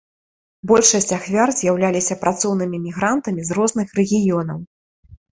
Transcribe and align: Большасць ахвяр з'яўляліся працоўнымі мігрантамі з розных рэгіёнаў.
Большасць 0.69 1.13
ахвяр 1.17 1.49
з'яўляліся 1.59 2.17
працоўнымі 2.23 2.79
мігрантамі 2.85 3.45
з 3.49 3.57
розных 3.59 3.93
рэгіёнаў. 3.99 4.59